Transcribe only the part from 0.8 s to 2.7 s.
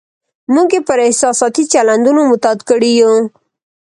پر احساساتي چلندونو معتاد